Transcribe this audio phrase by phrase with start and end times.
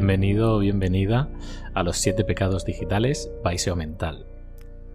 [0.00, 1.28] Bienvenido o bienvenida
[1.74, 4.24] a los 7 pecados digitales Baiseo Mental.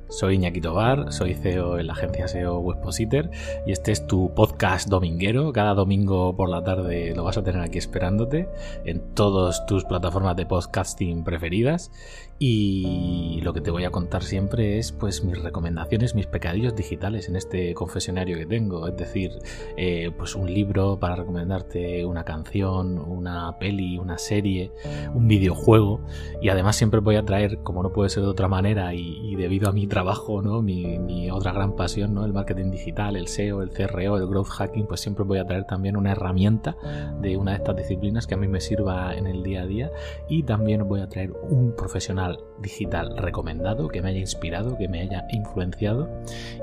[0.09, 3.29] Soy Iñaki Tobar, soy CEO en la agencia SEO Webpositor
[3.67, 5.53] y este es tu podcast dominguero.
[5.53, 8.49] Cada domingo por la tarde lo vas a tener aquí esperándote
[8.83, 11.91] en todas tus plataformas de podcasting preferidas
[12.37, 17.29] y lo que te voy a contar siempre es pues mis recomendaciones, mis pecadillos digitales
[17.29, 18.87] en este confesionario que tengo.
[18.89, 19.31] Es decir,
[19.77, 24.73] eh, pues un libro para recomendarte una canción, una peli, una serie,
[25.13, 26.01] un videojuego.
[26.41, 29.69] Y además siempre voy a traer, como no puede ser de otra manera, y, debido
[29.69, 30.61] a mi trabajo, ¿no?
[30.61, 32.25] Mi, otra gran pasión, ¿no?
[32.25, 35.65] El marketing digital, el SEO, el CRO, el growth hacking, pues siempre voy a traer
[35.65, 36.75] también una herramienta
[37.21, 39.91] de una de estas disciplinas que a mí me sirva en el día a día.
[40.29, 42.24] Y también voy a traer un profesional
[42.59, 46.09] digital recomendado, que me haya inspirado, que me haya influenciado.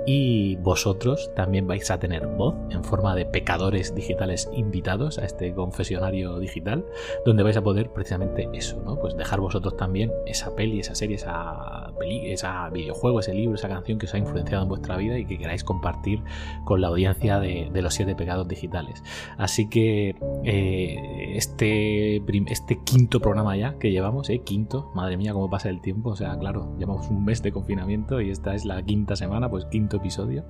[0.07, 5.55] Y vosotros también vais a tener voz en forma de pecadores digitales invitados a este
[5.55, 6.85] confesionario digital,
[7.25, 8.99] donde vais a poder precisamente eso, ¿no?
[8.99, 13.99] Pues dejar vosotros también esa peli, esa serie, esa, esa videojuego, ese libro, esa canción
[13.99, 16.23] que os ha influenciado en vuestra vida y que queráis compartir
[16.65, 19.03] con la audiencia de, los siete pecados digitales.
[19.39, 25.51] Así que eh, este, este quinto programa ya que llevamos, eh, quinto, madre mía, cómo
[25.53, 26.11] pasa el tiempo.
[26.11, 29.67] O sea, claro, llevamos un mes de confinamiento y esta es la quinta semana, pues
[29.67, 30.45] quinto episodio.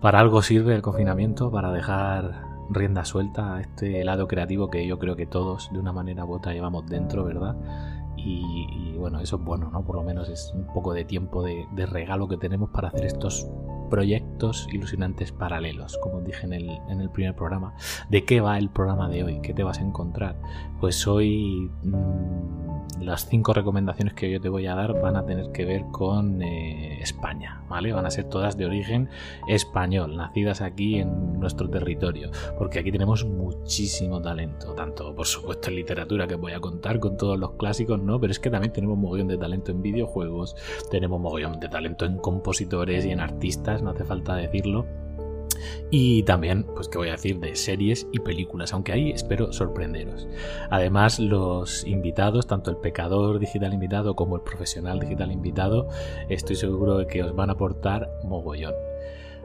[0.00, 4.98] Para algo sirve el confinamiento, para dejar rienda suelta a este lado creativo que yo
[4.98, 7.54] creo que todos de una manera u otra llevamos dentro, ¿verdad?
[8.16, 9.84] Y, bueno, eso es bueno, ¿no?
[9.84, 13.04] Por lo menos es un poco de tiempo de, de regalo que tenemos para hacer
[13.04, 13.46] estos
[13.90, 17.74] proyectos ilusionantes paralelos, como dije en el, en el, primer programa.
[18.08, 19.40] ¿De qué va el programa de hoy?
[19.42, 20.40] ¿Qué te vas a encontrar?
[20.80, 22.63] Pues hoy mm,
[23.00, 26.42] las cinco recomendaciones que yo te voy a dar van a tener que ver con
[26.42, 27.92] eh, España, ¿vale?
[27.92, 29.08] Van a ser todas de origen
[29.48, 35.76] español, nacidas aquí en nuestro territorio, porque aquí tenemos muchísimo talento, tanto por supuesto en
[35.76, 38.20] literatura que voy a contar con todos los clásicos, ¿no?
[38.20, 40.56] Pero es que también tenemos mogollón de talento en videojuegos,
[40.90, 45.03] tenemos mogollón de talento en compositores y en artistas, no hace falta decirlo.
[45.90, 50.26] Y también, pues que voy a decir, de series y películas, aunque ahí espero sorprenderos.
[50.70, 55.88] Además, los invitados, tanto el pecador digital invitado como el profesional digital invitado,
[56.28, 58.93] estoy seguro de que os van a aportar mogollón.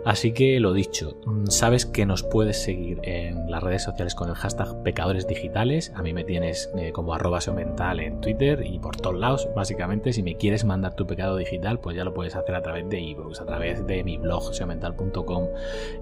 [0.06, 4.30] Así que lo dicho, mm, sabes que nos puedes seguir en las redes sociales con
[4.30, 5.92] el hashtag pecadores digitales.
[5.96, 9.48] A mí me tienes eh, como arroba mental en Twitter y por todos lados.
[9.56, 12.88] Básicamente, si me quieres mandar tu pecado digital, pues ya lo puedes hacer a través
[12.90, 15.48] de ebooks, a través de mi blog seomental.com,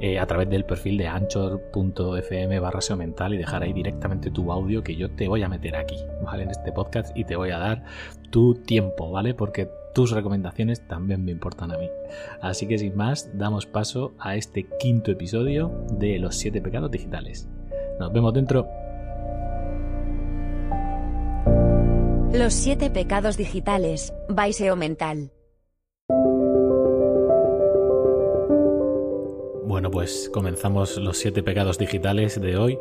[0.02, 4.84] eh, a través del perfil de anchor.fm barra seomental y dejar ahí directamente tu audio
[4.84, 6.44] que yo te voy a meter aquí, ¿vale?
[6.44, 7.84] En este podcast y te voy a dar
[8.32, 9.34] tu tiempo, ¿vale?
[9.34, 11.90] Porque tus recomendaciones también me importan a mí.
[12.40, 17.48] Así que sin más, damos paso a este quinto episodio de los 7 pecados digitales.
[18.00, 18.68] Nos vemos dentro.
[22.32, 25.32] Los 7 pecados digitales, Baiseo Mental.
[29.78, 32.80] Bueno, pues comenzamos los 7 pecados digitales de hoy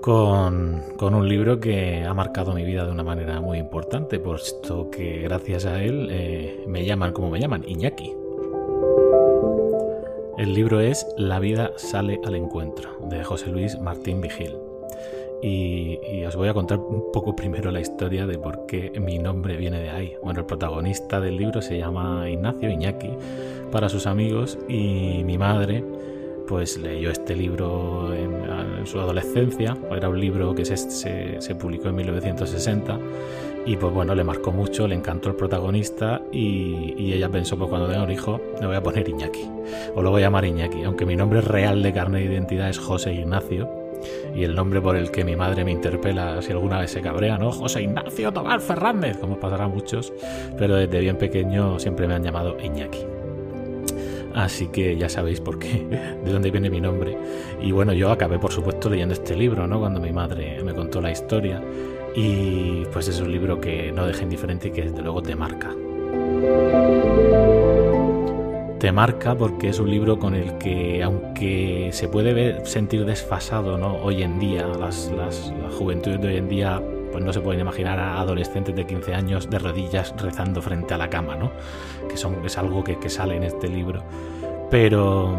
[0.00, 5.22] con, un libro que ha marcado mi vida de una manera muy importante, puesto que
[5.22, 8.12] gracias a él eh, me llaman como me llaman, Iñaki.
[10.38, 14.54] El libro es La vida sale al encuentro, de José Luis Martín Vigil.
[15.42, 19.18] Y, y, os voy a contar un poco primero la historia de por qué mi
[19.18, 20.14] nombre viene de ahí.
[20.22, 23.10] Bueno, el protagonista del libro se llama Ignacio Iñaki
[23.72, 25.82] para sus amigos y mi madre
[26.50, 31.94] pues leyó este libro en, su adolescencia, era un libro que se, se, publicó en
[31.96, 32.98] 1960
[33.66, 37.86] y pues bueno, le marcó mucho, le encantó el protagonista y, ella pensó pues cuando
[37.86, 39.48] tenga un hijo le voy a poner Iñaki
[39.94, 42.78] o lo voy a llamar Iñaki, aunque mi nombre real de carne de identidad es
[42.78, 43.70] José Ignacio
[44.34, 47.38] y el nombre por el que mi madre me interpela si alguna vez se cabrea,
[47.38, 47.52] ¿no?
[47.52, 50.12] José Ignacio Tomás Fernández, como pasará a muchos,
[50.58, 53.19] pero desde bien pequeño siempre me han llamado Iñaki.
[54.34, 55.86] Así que ya sabéis por qué,
[56.24, 57.16] de dónde viene mi nombre.
[57.60, 59.80] Y bueno, yo acabé por supuesto leyendo este libro, ¿no?
[59.80, 61.62] Cuando mi madre me contó la historia.
[62.14, 65.74] Y pues es un libro que no deja indiferente y que desde luego te marca.
[68.80, 73.96] Te marca porque es un libro con el que, aunque se puede sentir desfasado ¿no?
[73.96, 76.82] hoy en día, las, las, la juventud de hoy en día
[77.12, 80.98] pues no se pueden imaginar a adolescentes de 15 años de rodillas rezando frente a
[80.98, 81.50] la cama, ¿no?
[82.08, 84.02] Que son, es algo que, que sale en este libro.
[84.70, 85.36] Pero,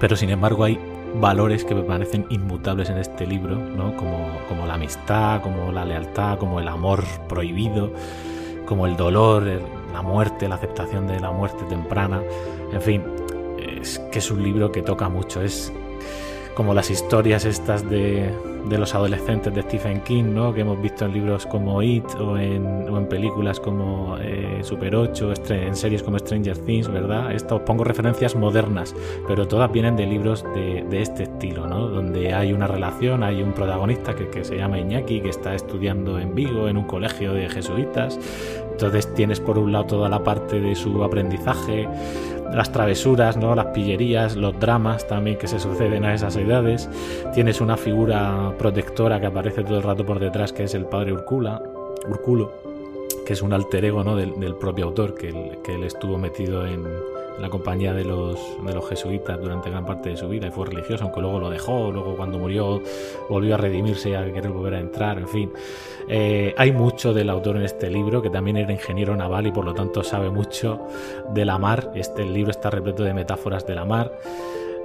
[0.00, 0.78] pero sin embargo hay
[1.14, 3.96] valores que me parecen inmutables en este libro, ¿no?
[3.96, 7.92] Como, como la amistad, como la lealtad, como el amor prohibido,
[8.66, 9.44] como el dolor,
[9.92, 12.22] la muerte, la aceptación de la muerte temprana.
[12.72, 13.02] En fin,
[13.58, 15.42] es que es un libro que toca mucho.
[15.42, 15.72] Es
[16.54, 18.30] como las historias estas de,
[18.68, 20.52] de los adolescentes de Stephen King, ¿no?
[20.52, 24.94] que hemos visto en libros como It o en, o en películas como eh, Super
[24.94, 27.32] 8, en series como Stranger Things, ¿verdad?
[27.32, 28.94] Esto pongo referencias modernas,
[29.26, 31.88] pero todas vienen de libros de, de este estilo, ¿no?
[31.88, 36.18] donde hay una relación, hay un protagonista que, que se llama Iñaki, que está estudiando
[36.18, 38.18] en Vigo, en un colegio de jesuitas,
[38.72, 41.88] entonces tienes por un lado toda la parte de su aprendizaje,
[42.52, 43.54] las travesuras, ¿no?
[43.54, 46.88] las pillerías, los dramas también que se suceden a esas edades.
[47.34, 51.12] Tienes una figura protectora que aparece todo el rato por detrás, que es el padre
[51.12, 51.62] Urcula,
[52.08, 52.52] Urculo,
[53.26, 54.16] que es un alter ego ¿no?
[54.16, 56.84] del, propio autor, que que él estuvo metido en,
[57.38, 60.66] la compañía de los, de los jesuitas durante gran parte de su vida y fue
[60.66, 62.80] religioso, aunque luego lo dejó, luego cuando murió
[63.28, 65.52] volvió a redimirse a querer volver a entrar, en fin.
[66.08, 69.64] Eh, hay mucho del autor en este libro, que también era ingeniero naval y por
[69.64, 70.80] lo tanto sabe mucho
[71.32, 71.92] de la mar.
[71.94, 74.12] Este libro está repleto de metáforas de la mar.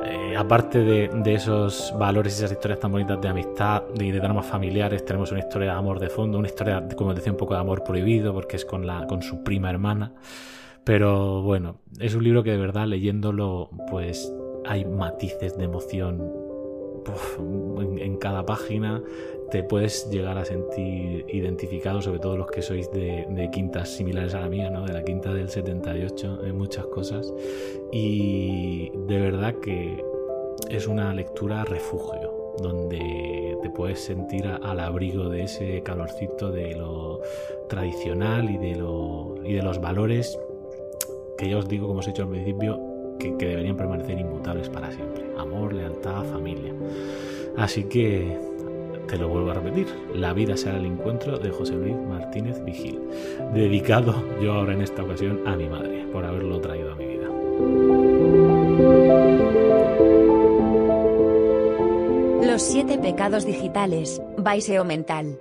[0.05, 4.19] Eh, aparte de, de, esos valores y esas historias tan bonitas de amistad y de
[4.19, 7.55] dramas familiares, tenemos una historia de amor de fondo, una historia, como decía, un poco
[7.55, 10.13] de amor prohibido, porque es con, la, con su prima hermana.
[10.87, 14.33] Pero bueno, es un libro que de verdad leyéndolo, pues
[14.65, 16.33] hay matices de emoción
[17.99, 19.03] en, cada página.
[19.51, 24.39] Te puedes llegar a sentir identificado, sobre todo los que sois de, quintas similares a
[24.39, 24.85] la mía, ¿no?
[24.85, 27.33] de la quinta del 78, en muchas cosas.
[27.91, 30.01] Y de verdad que
[30.69, 37.19] es una lectura refugio donde te puedes sentir al abrigo de ese calorcito de lo
[37.67, 40.39] tradicional y de, lo, y de los valores
[41.37, 42.79] que ya os digo, como os he dicho al principio,
[43.19, 45.23] que, deberían permanecer inmutables para siempre.
[45.37, 46.73] Amor, lealtad, familia.
[47.55, 48.37] Así que
[49.07, 49.87] te lo vuelvo a repetir.
[50.13, 52.99] La vida será el encuentro de José Luis Martínez Vigil.
[53.53, 57.27] Dedicado yo ahora en esta ocasión a mi madre por haberlo traído a mi vida.
[62.45, 65.37] Los siete pecados digitales, Baiseo Mental.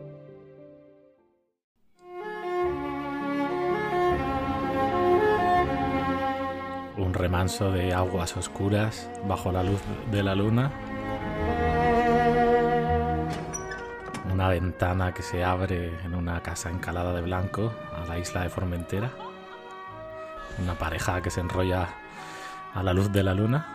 [6.96, 10.70] Un remanso de aguas oscuras bajo la luz de la luna.
[14.32, 18.50] Una ventana que se abre en una casa encalada de blanco a la isla de
[18.50, 19.10] Formentera.
[20.58, 21.88] Una pareja que se enrolla
[22.74, 23.66] a la luz de la luna.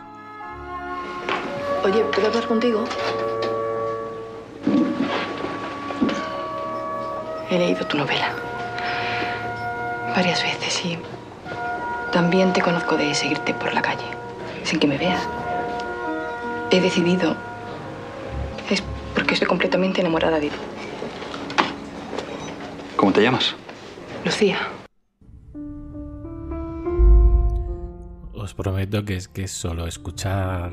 [1.84, 2.84] Oye, ¿puedo hablar contigo?
[7.50, 8.34] He leído tu novela
[10.14, 10.98] varias veces y
[12.12, 14.04] también te conozco de seguirte por la calle,
[14.62, 15.26] sin que me veas.
[16.70, 17.34] He decidido.
[18.70, 18.82] Es
[19.14, 20.56] porque estoy completamente enamorada de ti.
[22.96, 23.56] ¿Cómo te llamas?
[24.24, 24.58] Lucía.
[28.34, 30.72] Os prometo que es que solo escuchar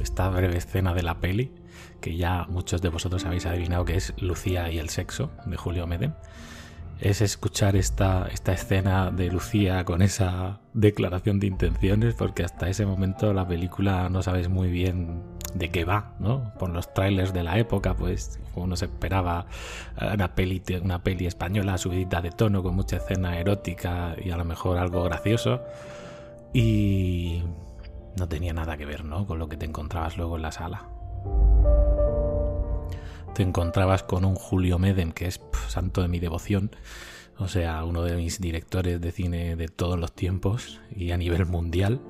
[0.00, 1.52] esta breve escena de la peli,
[2.00, 5.86] que ya muchos de vosotros habéis adivinado que es Lucía y el sexo, de Julio
[5.86, 6.14] Medem
[7.00, 12.86] es escuchar esta, esta escena de Lucía con esa declaración de intenciones, porque hasta ese
[12.86, 15.22] momento la película no sabes muy bien
[15.54, 16.52] de qué va, ¿no?
[16.58, 19.46] Por los trailers de la época, pues uno se esperaba
[20.14, 24.44] una peli, una peli española subidita de tono, con mucha escena erótica y a lo
[24.44, 25.62] mejor algo gracioso.
[26.52, 27.42] Y
[28.18, 29.26] no tenía nada que ver, ¿no?
[29.26, 30.88] Con lo que te encontrabas luego en la sala
[33.38, 36.72] te encontrabas con un Julio Medem, que es santo de mi devoción,
[37.36, 41.46] o sea, uno de mis directores de cine de todos los tiempos y a nivel
[41.46, 42.00] mundial.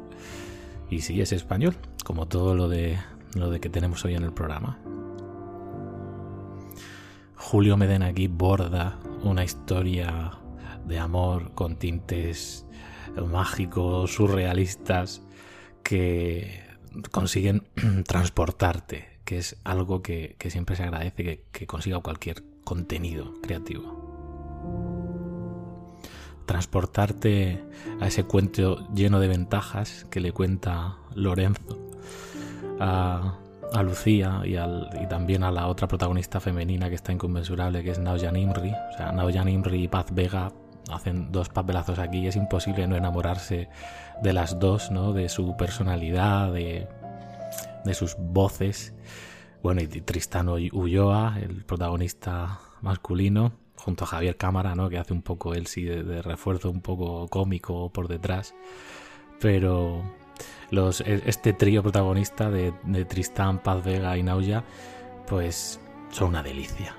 [0.88, 2.98] Y sí, es español, como todo lo de,
[3.34, 4.78] lo de que tenemos hoy en el programa.
[7.36, 10.32] Julio Medem aquí borda una historia
[10.86, 12.66] de amor con tintes
[13.30, 15.20] mágicos, surrealistas,
[15.82, 16.62] que
[17.10, 17.68] consiguen
[18.06, 23.84] transportarte que es algo que, que siempre se agradece que, consiga cualquier contenido creativo.
[26.46, 27.62] transportarte
[28.00, 31.78] a ese cuento lleno de ventajas que le cuenta Lorenzo
[32.80, 33.36] a,
[33.82, 37.98] Lucía y, al, y, también a la otra protagonista femenina que está inconmensurable, que es
[37.98, 38.72] Naoya Nimri.
[38.72, 40.50] O sea, Naoya Nimri y Paz Vega
[40.90, 43.68] hacen dos papelazos aquí es imposible no enamorarse
[44.22, 45.12] de las dos, ¿no?
[45.12, 46.88] De su personalidad, de,
[47.84, 48.94] de sus voces.
[49.62, 54.88] Bueno, y Tristano Ulloa, el protagonista masculino, junto a Javier Cámara, ¿no?
[54.88, 58.54] Que hace un poco él sí de, refuerzo un poco cómico por detrás.
[59.40, 60.02] Pero
[60.70, 62.72] e, este trío protagonista de,
[63.04, 64.64] Tristán, Paz Vega y Nauya,
[65.26, 66.94] pues son una delicia.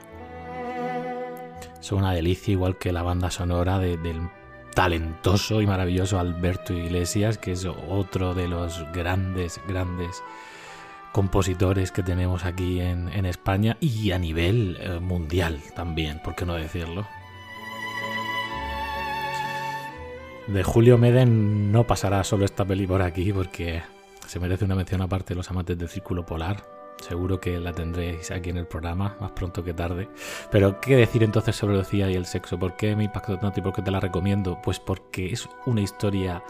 [1.80, 4.30] Son una delicia, igual que la banda sonora del
[4.74, 10.24] talentoso y maravilloso Alberto Iglesias, que es otro de los grandes, grandes
[11.12, 16.54] compositores que tenemos aquí en, España y a nivel eh, mundial también, ¿por qué no
[16.54, 17.08] decirlo?
[20.48, 23.84] De Julio Meden no pasará solo esta peli por aquí porque
[24.26, 26.79] se merece una mención aparte de los amantes del Círculo Polar.
[27.02, 30.10] Seguro que la tendréis aquí en el programa, más pronto que tarde.
[30.52, 32.60] Pero, ¿qué decir entonces sobre Lucía y el sexo?
[32.60, 34.60] ¿Por qué me impactó tanto y por qué te la recomiendo?
[34.62, 36.44] Pues porque es una historia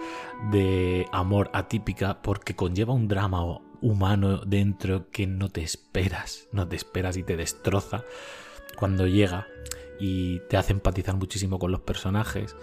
[0.52, 6.76] de amor atípica, porque conlleva un drama humano dentro que no te esperas, no te
[6.76, 8.04] esperas y te destroza
[8.76, 9.48] cuando llega
[10.00, 12.56] y te hace empatizar muchísimo con los personajes.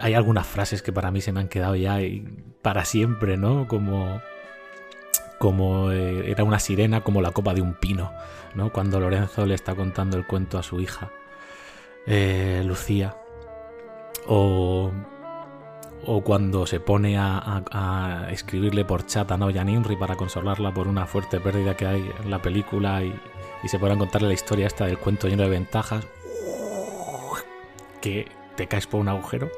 [0.00, 1.98] Hay algunas frases que para mí se me han quedado ya
[2.62, 3.68] para siempre, ¿no?
[3.68, 4.20] Como
[5.42, 8.12] como eh, era una sirena, como la copa de un pino,
[8.54, 8.72] ¿no?
[8.72, 11.10] Cuando Lorenzo le está contando el cuento a su hija,
[12.06, 13.16] eh, Lucía,
[14.28, 14.92] o
[16.06, 21.06] o cuando se pone a, escribirle por chat a Noya Nimri para consolarla por una
[21.06, 23.12] fuerte pérdida que hay en la película y,
[23.66, 26.06] se puedan contarle la historia esta del cuento lleno de ventajas,
[28.00, 29.50] que te caes por un agujero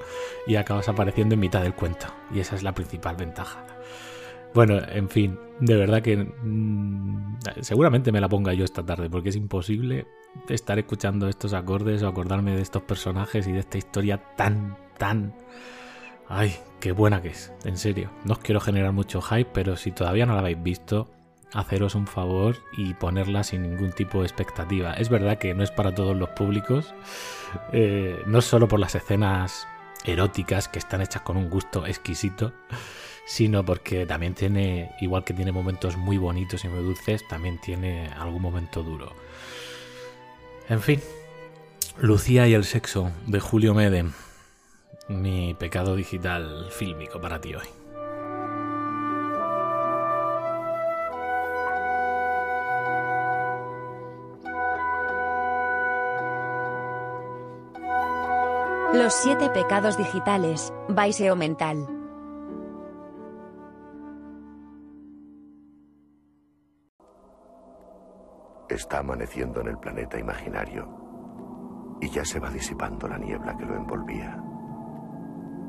[0.46, 2.06] y acabas apareciendo en mitad del cuento.
[2.32, 3.73] Y esa es la principal ventaja.
[4.54, 9.30] Bueno, en fin, de verdad que mm, seguramente me la ponga yo esta tarde porque
[9.30, 10.06] es imposible
[10.48, 15.34] estar escuchando estos acordes o acordarme de estos personajes y de esta historia tan, tan
[16.28, 18.10] Ay, qué buena que es, en serio.
[18.24, 21.10] No os quiero generar mucho hype, pero si todavía no la habéis visto,
[21.52, 24.94] haceros un favor y ponerla sin ningún tipo de expectativa.
[24.94, 26.94] Es verdad que no es para todos los públicos,
[27.72, 29.68] eh, no solo por las escenas
[30.04, 32.52] eróticas que están hechas con un gusto exquisito,
[33.26, 38.08] sino porque también tiene, igual que tiene momentos muy bonitos y muy dulces, también tiene
[38.08, 39.12] algún momento duro.
[40.68, 41.00] En fin,
[41.98, 44.12] Lucía y el sexo de Julio Medem
[45.08, 47.66] mi pecado digital fílmico para ti hoy.
[58.94, 62.03] Los siete pecados digitales, Baiseo mental.
[68.68, 70.88] Está amaneciendo en el planeta imaginario
[72.00, 74.36] y ya se va disipando la niebla que lo envolvía.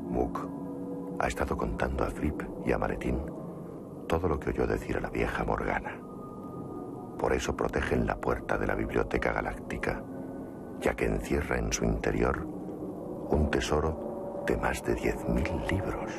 [0.08, 0.48] Mook
[1.18, 3.20] ha estado contando a Flip y a Maretín
[4.06, 5.98] todo lo que oyó decir a la vieja Morgana.
[7.18, 10.02] Por eso protegen la puerta de la Biblioteca Galáctica,
[10.80, 12.46] ya que encierra en su interior
[13.30, 16.12] un tesoro de más de 10.000 libros.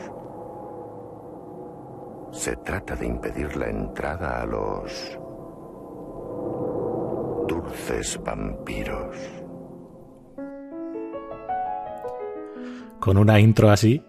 [2.31, 5.19] Se trata de impedir la entrada a los
[7.47, 9.15] dulces vampiros.
[12.99, 14.03] con una intro así,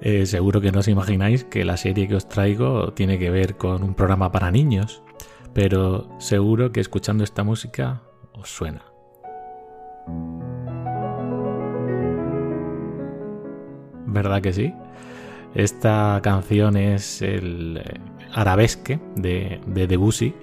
[0.00, 3.56] eh, seguro que no os imagináis que la serie que os traigo tiene que ver
[3.56, 5.02] con un programa para niños,
[5.52, 8.84] pero seguro que escuchando esta música os suena.
[14.06, 14.72] ¿Verdad que sí?
[15.56, 18.00] Esta canción es el eh,
[18.34, 20.34] arabesque de, de Debussy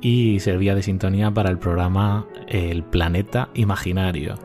[0.00, 4.36] y servía de sintonía para el programa El Planeta Imaginario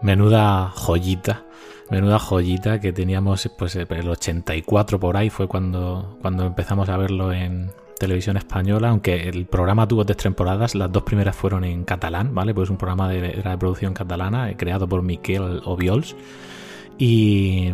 [0.00, 1.44] Menuda joyita,
[1.90, 7.32] menuda joyita que teníamos, pues el 84 por ahí fue cuando, cuando empezamos a verlo
[7.32, 12.32] en televisión española, aunque el programa tuvo tres temporadas, las dos primeras fueron en catalán,
[12.32, 12.54] ¿vale?
[12.54, 16.14] Pues un programa de, de producción catalana, eh, creado por Miquel Obiols,
[16.96, 17.72] y...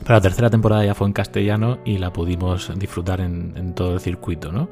[0.00, 4.00] Pero la tercera temporada ya fue en castellano y la pudimos disfrutar en, todo el
[4.00, 4.68] circuito, ¿no?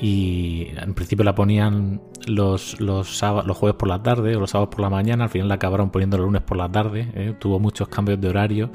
[0.00, 4.72] y en principio la ponían los, los, los jueves por la tarde o los sábados
[4.72, 7.34] por la mañana, al final la acabaron poniendo los lunes por la tarde, ¿eh?
[7.38, 8.70] tuvo muchos cambios de horario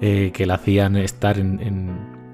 [0.00, 1.60] eh, que la hacían estar en,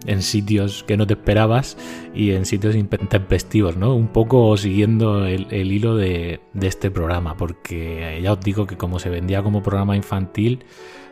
[0.07, 1.77] en sitios que no te esperabas
[2.15, 3.95] y en sitios intempestivos, ¿no?
[3.95, 9.11] Un poco siguiendo el, hilo de, este programa, porque ya os digo que como se
[9.11, 10.65] vendía como programa infantil,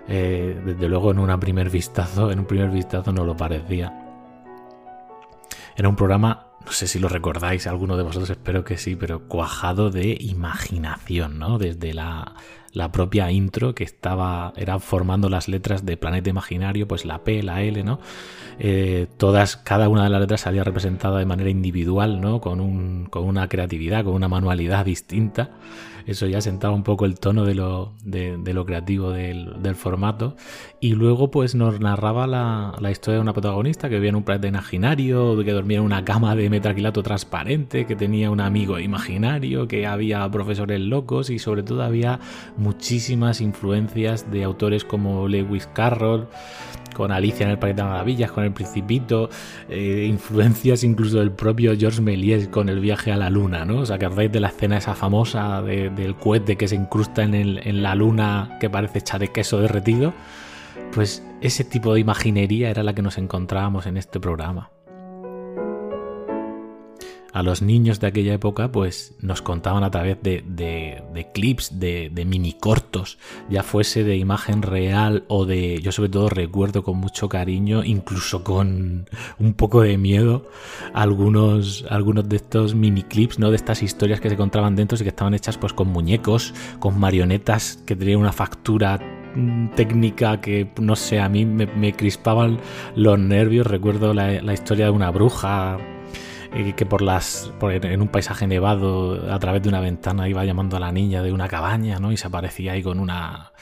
[0.09, 4.03] eh, desde luego en un primer vistazo, en un primer vistazo no lo parecía.
[5.77, 9.29] Era un programa, no sé si lo recordáis, alguno de vosotros espero que sí, pero
[9.29, 11.59] cuajado de imaginación, ¿no?
[11.59, 12.35] Desde la,
[12.73, 17.43] la propia intro que estaba, era formando las letras de Planeta Imaginario, pues la P,
[17.43, 18.01] la L, ¿no?
[18.59, 22.41] Eh, todas, cada una de las letras salía representada de manera individual, ¿no?
[22.41, 25.51] Con, un, con una creatividad, con una manualidad distinta
[26.07, 30.37] eso ya sentaba un poco el tono de lo, de, lo creativo del, formato.
[30.81, 34.47] Y luego pues nos narraba la, historia de una protagonista que vivía en un planeta
[34.47, 39.87] imaginario, que dormía en una cama de metacrilato transparente, que tenía un amigo imaginario, que
[39.87, 42.21] había profesores locos y sobre todo había
[42.57, 46.29] muchísimas influencias de autores como Lewis Carroll,
[46.97, 49.29] con Alicia en el País de Maravillas, con El Principito,
[49.69, 53.81] eh, influencias incluso del propio Georges Méliès con el viaje a la luna, ¿no?
[53.81, 57.83] O sea, que de la escena esa famosa del cohete que se incrusta en, en
[57.83, 60.15] la luna que parece hecha de queso derretido,
[60.93, 64.71] pues ese tipo de imaginería era la que nos encontrábamos en este programa
[67.37, 72.55] a los niños de aquella época, pues nos contaban a través de, clips, de, mini
[72.55, 73.19] cortos,
[73.51, 75.79] ya fuese de imagen real o de.
[75.83, 80.49] Yo, sobre todo, recuerdo con mucho cariño, incluso con un poco de miedo,
[80.95, 83.51] algunos, algunos de estos mini clips, ¿no?
[83.51, 86.99] De estas historias que se encontraban dentro y que estaban hechas pues con muñecos, con
[86.99, 88.99] marionetas que tenían una factura
[89.35, 92.61] mm, técnica que no sé, a mí me, crispaban
[92.95, 93.67] los nervios.
[93.67, 95.79] Recuerdo la historia de una bruja
[96.77, 100.81] que por las en un paisaje nevado a través de una ventana iba llamando a
[100.81, 102.13] la niña de una cabaña, ¿no?
[102.13, 103.53] Y se aparecía ahí con una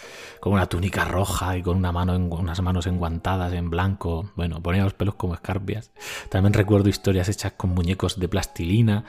[0.40, 4.30] con una túnica roja y con una mano en, unas manos enguantadas en blanco.
[4.36, 5.90] Bueno, ponía los pelos como escarpias.
[6.28, 9.04] También recuerdo historias hechas con muñecos de plastilina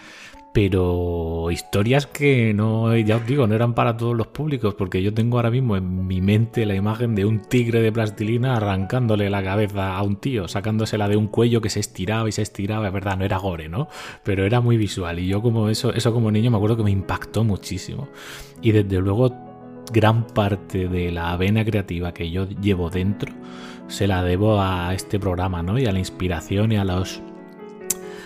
[0.56, 5.14] pero historias que no, ya os digo, no eran para todos los públicos, porque yo
[5.14, 9.44] tengo ahora mismo en mi mente la imagen de un tigre de plastilina arrancándole la
[9.44, 12.94] cabeza a un tío, sacándosela de un cuello que se estiraba y se estiraba, es
[12.94, 13.90] verdad, no era gore, ¿no?
[14.24, 16.92] Pero era muy visual y yo como eso, eso como niño me acuerdo que me
[16.92, 18.08] impactó muchísimo.
[18.62, 19.36] Y desde luego
[19.92, 23.34] gran parte de la vena creativa que yo llevo dentro
[23.90, 25.78] se la debo a este programa, ¿no?
[25.78, 27.22] Y a la inspiración y a los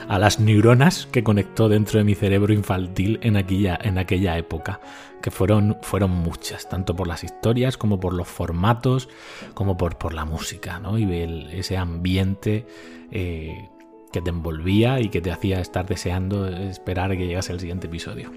[0.10, 4.82] a las neuronas que conectó dentro de mi cerebro infantil en aquella, en aquella época,
[5.22, 9.08] que fueron, fueron muchas, tanto por las historias como por los formatos,
[9.54, 10.98] como por, por la música, ¿no?
[10.98, 11.06] Y
[11.54, 12.66] ese ambiente
[13.12, 13.70] eh,
[14.12, 17.88] que te envolvía y que te hacía estar deseando esperar a que llegase el siguiente
[17.88, 18.32] episodio.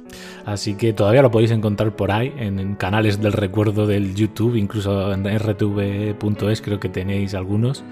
[0.45, 5.13] Así que todavía lo podéis encontrar por ahí, en, canales del recuerdo del YouTube, incluso
[5.13, 7.85] en rtv.es creo que tenéis algunos.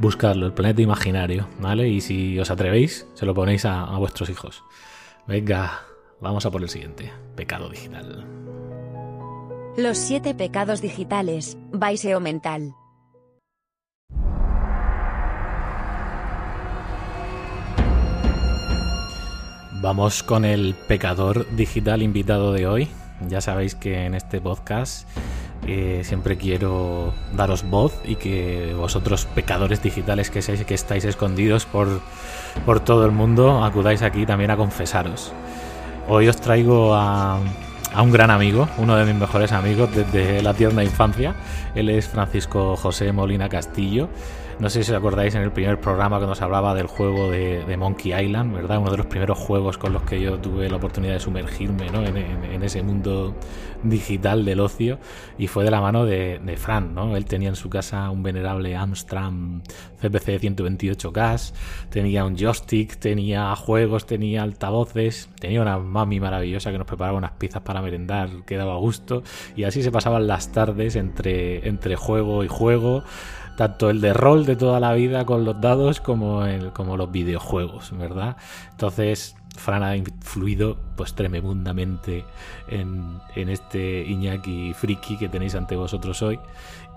[0.00, 1.88] Buscadlo, el planeta imaginario, ¿vale?
[1.88, 4.64] Y si os atrevéis, se lo ponéis a, a vuestros hijos.
[5.26, 5.82] Venga,
[6.20, 8.26] vamos a por el siguiente, pecado digital.
[9.76, 12.74] Los siete pecados digitales, Baiseo Mental.
[19.82, 22.88] Vamos con el pecador digital invitado de hoy.
[23.28, 25.08] Ya sabéis que en este podcast
[25.66, 32.02] eh, siempre quiero daros voz y que vosotros, pecadores digitales que, que estáis escondidos por,
[32.66, 35.32] por todo el mundo, acudáis aquí también a confesaros.
[36.08, 37.38] Hoy os traigo a,
[37.94, 41.34] a un gran amigo, uno de mis mejores amigos desde la tierna infancia.
[41.74, 44.10] Él es Francisco José Molina Castillo.
[44.60, 47.64] No sé si os acordáis en el primer programa que nos hablaba del juego de,
[47.78, 48.76] Monkey Island, ¿verdad?
[48.78, 52.04] Uno de los primeros juegos con los que yo tuve la oportunidad de sumergirme ¿no?
[52.04, 53.34] en, ese mundo
[53.82, 54.98] digital del ocio
[55.38, 57.16] y fue de la mano de, Fran, ¿no?
[57.16, 59.32] Él tenía en su casa un venerable Amstrad
[60.02, 61.52] CPC 128K,
[61.88, 67.32] tenía un joystick, tenía juegos, tenía altavoces, tenía una mami maravillosa que nos preparaba unas
[67.32, 69.22] pizzas para merendar que daba gusto
[69.56, 73.04] y así se pasaban las tardes entre, entre juego y juego
[73.56, 77.10] tanto el de rol de toda la vida con los dados como, el, como los
[77.10, 78.36] videojuegos, ¿verdad?
[78.70, 82.24] Entonces, Fran ha influido pues tremendamente
[82.68, 86.38] en, en este Iñaki friki que tenéis ante vosotros hoy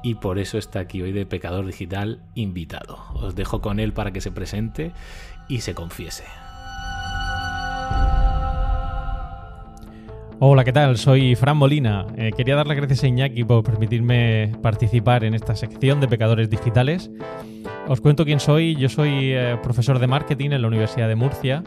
[0.04, 3.00] y por eso está aquí hoy de Pecador Digital invitado.
[3.16, 4.92] Os dejo con él para que se presente
[5.48, 6.26] y se confiese.
[10.46, 10.98] Hola, ¿qué tal?
[10.98, 12.06] Soy Fran Molina.
[12.18, 16.50] Eh, quería dar las gracias a Iñaki por permitirme participar en esta sección de Pecadores
[16.50, 17.10] Digitales.
[17.88, 18.76] Os cuento quién soy.
[18.76, 21.64] Yo soy eh, profesor de marketing en la Universidad de Murcia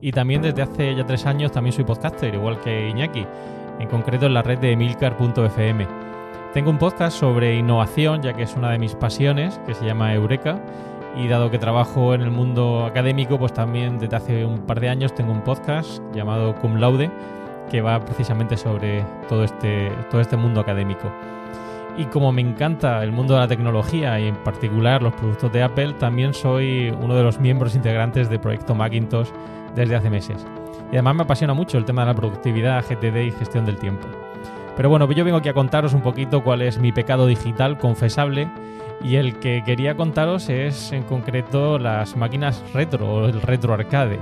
[0.00, 3.26] y también desde hace ya tres años también soy podcaster, igual que Iñaki,
[3.78, 5.86] en concreto en la red de milcar.fm.
[6.54, 10.14] Tengo un podcast sobre innovación, ya que es una de mis pasiones, que se llama
[10.14, 10.64] Eureka,
[11.14, 14.88] y dado que trabajo en el mundo académico, pues también desde hace un par de
[14.88, 17.10] años tengo un podcast llamado Cum Laude
[17.70, 21.10] que va precisamente sobre todo este, todo este mundo académico.
[21.96, 25.62] Y como me encanta el mundo de la tecnología y en particular los productos de
[25.62, 29.28] Apple, también soy uno de los miembros integrantes del proyecto Macintosh
[29.76, 30.44] desde hace meses.
[30.90, 34.08] Y además me apasiona mucho el tema de la productividad, GTD y gestión del tiempo.
[34.76, 38.48] Pero bueno, yo vengo aquí a contaros un poquito cuál es mi pecado digital confesable
[39.02, 44.18] y el que quería contaros es en concreto las máquinas retro o el retro arcade.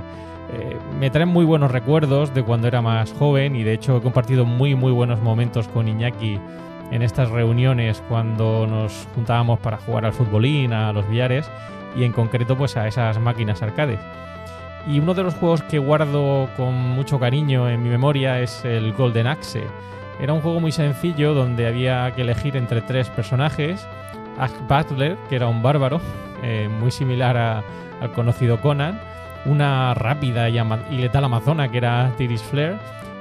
[0.53, 4.01] Eh, me traen muy buenos recuerdos de cuando era más joven y de hecho he
[4.01, 6.39] compartido muy muy buenos momentos con Iñaki
[6.91, 11.49] en estas reuniones cuando nos juntábamos para jugar al futbolín, a los billares
[11.95, 13.99] y en concreto pues a esas máquinas arcades.
[14.85, 18.93] Y uno de los juegos que guardo con mucho cariño en mi memoria es el
[18.93, 19.63] Golden Axe.
[20.19, 23.87] Era un juego muy sencillo donde había que elegir entre tres personajes.
[24.37, 25.99] Ash Butler, que era un bárbaro,
[26.43, 28.99] eh, muy similar al conocido Conan,
[29.45, 32.77] una rápida y, letal amazona que era Tiris Flare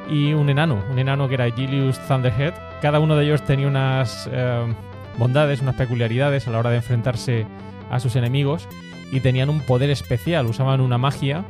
[0.08, 2.54] y un enano, un enano que era Gilius Thunderhead.
[2.80, 4.74] Cada uno de ellos tenía unas eh,
[5.18, 7.46] bondades, unas peculiaridades a la hora de enfrentarse
[7.90, 8.68] a sus enemigos
[9.10, 11.44] y tenían un poder especial, usaban una magia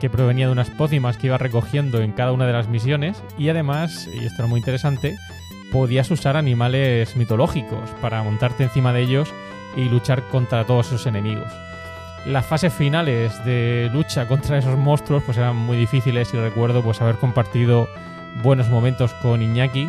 [0.00, 3.48] que provenía de unas pócimas que iba recogiendo en cada una de las misiones y
[3.48, 5.16] además, y esto era muy interesante,
[5.70, 9.32] podías usar animales mitológicos para montarte encima de ellos
[9.76, 11.52] y luchar contra todos esos enemigos.
[12.26, 17.02] Las fases finales de lucha contra esos monstruos pues eran muy difíciles y recuerdo pues
[17.02, 17.86] haber compartido
[18.42, 19.88] buenos momentos con Iñaki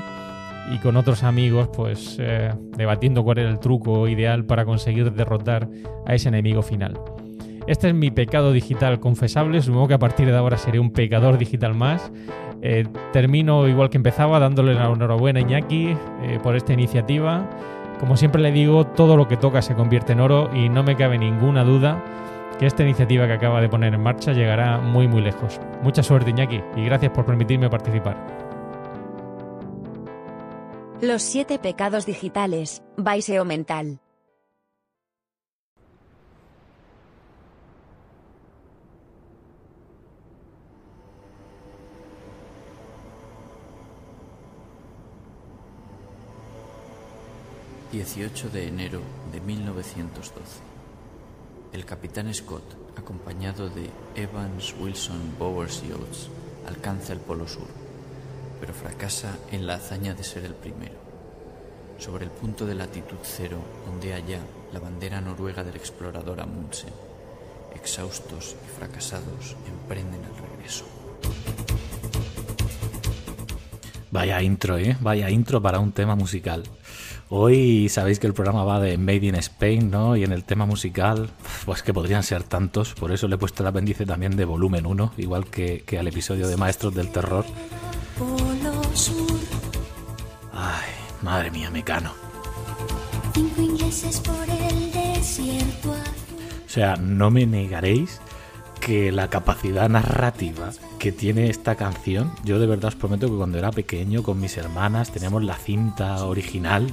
[0.74, 5.70] y con otros amigos pues eh, debatiendo cuál era el truco ideal para conseguir derrotar
[6.06, 7.00] a ese enemigo final.
[7.68, 11.38] Este es mi pecado digital confesable, supongo que a partir de ahora seré un pecador
[11.38, 12.12] digital más.
[12.62, 17.48] Eh, termino igual que empezaba dándole la enhorabuena a Iñaki eh, por esta iniciativa.
[18.00, 20.96] Como siempre le digo, todo lo que toca se convierte en oro y no me
[20.96, 22.04] cabe ninguna duda
[22.60, 25.60] que esta iniciativa que acaba de poner en marcha llegará muy muy lejos.
[25.82, 28.16] Mucha suerte Iñaki y gracias por permitirme participar.
[31.02, 34.00] Los siete pecados digitales, Baiseo Mental.
[47.96, 49.00] 18 de enero
[49.32, 50.44] de 1912
[51.72, 56.28] el capitán Scott, acompañado de Evans, Wilson, Bowers y Oates,
[56.68, 57.68] alcanza el Polo Sur,
[58.60, 60.96] pero fracasa en la hazaña de ser el primero.
[61.98, 64.40] Sobre el punto de latitud cero, ondea ya
[64.74, 66.94] la bandera noruega del explorador Amundsen.
[67.76, 70.86] Exhaustos y fracasados, emprenden el regreso.
[74.12, 74.98] Vaya intro, ¿eh?
[75.00, 76.64] Vaya intro para un tema musical.
[77.38, 80.16] Hoy sabéis que el programa va de Made in Spain, ¿no?
[80.16, 81.30] Y en el tema musical,
[81.66, 84.86] pues que podrían ser tantos, por eso le he puesto el apéndice también de volumen
[84.86, 87.44] 1, igual que, que al episodio de Maestros del Terror.
[90.54, 90.90] Ay,
[91.24, 92.14] madre mía, Mecano.
[96.66, 98.22] O sea, no me negaréis
[98.80, 100.72] que la capacidad narrativa
[101.06, 104.58] que tiene esta canción, yo de verdad os prometo que cuando era pequeño con mis
[104.58, 106.88] hermanas teníamos la cinta original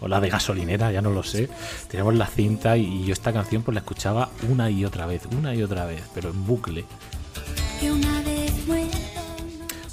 [0.00, 1.48] o la de gasolinera, ya no lo sé,
[1.86, 5.54] teníamos la cinta y yo esta canción pues la escuchaba una y otra vez, una
[5.54, 6.84] y otra vez, pero en bucle.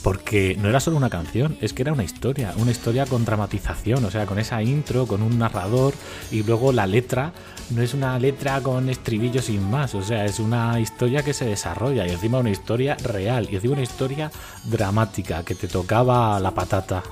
[0.01, 4.03] Porque no era solo una canción, es que era una historia, una historia con dramatización,
[4.03, 5.93] o sea, con esa intro, con un narrador
[6.31, 7.33] y luego la letra
[7.71, 11.45] no es una letra con estribillo sin más, o sea, es una historia que se
[11.45, 14.31] desarrolla y encima una historia real y encima una historia
[14.63, 17.03] dramática que te tocaba la patata.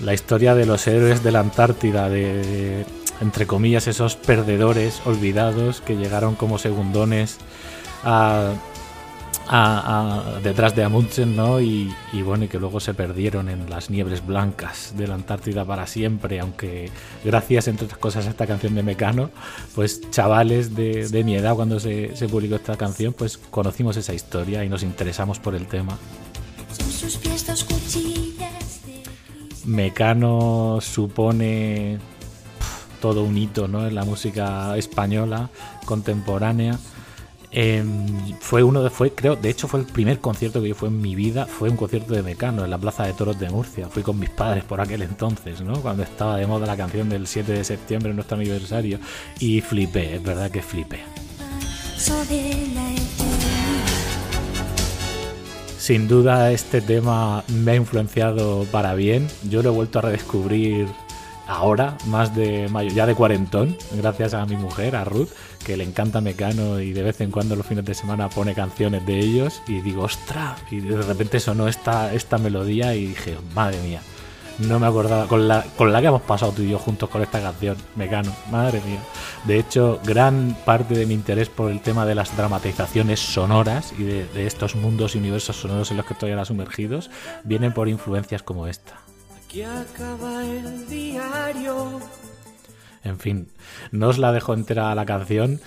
[0.00, 2.86] La historia de los héroes de la Antártida, de,
[3.20, 7.36] entre comillas, esos perdedores olvidados que llegaron como segundones
[8.02, 8.54] a
[10.44, 11.60] detrás de Amundsen, ¿no?
[11.60, 11.92] Y,
[12.24, 16.38] bueno, y que luego se perdieron en las niebres blancas de la Antártida para siempre,
[16.38, 16.90] aunque
[17.24, 19.30] gracias, entre otras cosas, a esta canción de Mecano,
[19.74, 24.68] pues chavales de, mi edad cuando se, publicó esta canción, pues conocimos esa historia y
[24.68, 25.98] nos interesamos por el tema.
[29.64, 31.98] Mecano supone
[33.00, 33.86] todo un hito ¿no?
[33.86, 35.50] en la música española
[35.86, 36.78] contemporánea
[37.52, 40.88] Em, fue uno de, fue, creo, de hecho fue el primer concierto que yo fue
[40.88, 43.88] en mi vida, fue un concierto de Mecano en la Plaza de Toros de Murcia.
[43.88, 45.80] Fui con mis padres por aquel entonces, ¿no?
[45.80, 49.00] Cuando estaba de moda la canción del 7 de septiembre, nuestro aniversario,
[49.40, 51.00] y flipé, es verdad que flipé.
[55.78, 59.26] Sin duda este tema me ha influenciado para bien.
[59.48, 60.86] Yo lo he vuelto a redescubrir
[61.50, 65.30] ahora, más de mayo, ya de cuarentón, gracias a mi mujer, a Ruth,
[65.64, 69.04] que le encanta Mecano y de vez en cuando los fines de semana pone canciones
[69.06, 73.80] de ellos y digo, ostra, y de repente sonó esta, esta melodía y dije, madre
[73.82, 74.00] mía,
[74.58, 77.22] no me acordaba, con la, con la que hemos pasado tú y yo juntos con
[77.22, 79.00] esta canción, Mecano, madre mía.
[79.44, 84.02] De hecho, gran parte de mi interés por el tema de las dramatizaciones sonoras y
[84.04, 87.10] de, de estos mundos y universos sonoros en los que estoy ahora sumergidos,
[87.44, 89.00] vienen por influencias como esta.
[89.44, 92.00] Aquí acaba el diario.
[93.04, 93.48] En fin,
[93.92, 95.60] no os la dejo entera la canción,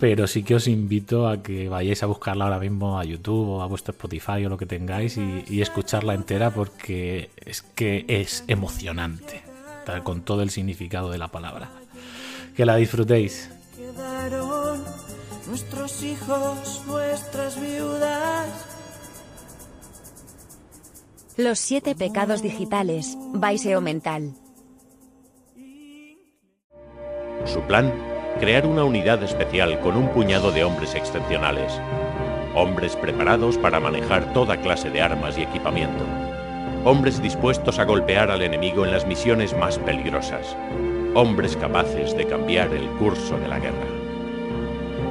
[0.00, 3.62] pero sí que os invito a que vayáis a buscarla ahora mismo a YouTube o
[3.62, 8.44] a vuestro Spotify o lo que tengáis y, y escucharla entera porque es que es
[8.48, 9.42] emocionante,
[9.86, 11.70] tal- con todo el significado de la palabra.
[12.56, 13.50] Que la disfrutéis.
[13.76, 14.82] Quedaron
[15.46, 18.48] nuestros hijos, nuestras viudas.
[21.36, 24.34] Los siete pecados digitales, Baiseo Mental.
[27.44, 27.92] Su plan,
[28.38, 31.80] crear una unidad especial con un puñado de hombres excepcionales.
[32.54, 36.04] Hombres preparados para manejar toda clase de armas y equipamiento.
[36.84, 40.56] Hombres dispuestos a golpear al enemigo en las misiones más peligrosas.
[41.14, 43.86] Hombres capaces de cambiar el curso de la guerra.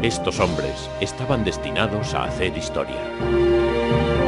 [0.02, 4.19] Estos hombres estaban destinados a hacer historia.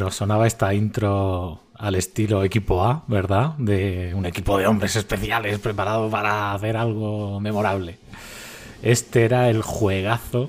[0.00, 3.50] Bueno, sonaba esta intro al estilo equipo A, ¿verdad?
[3.58, 7.98] De un equipo de hombres especiales preparado para hacer algo memorable.
[8.82, 10.48] Este era el juegazo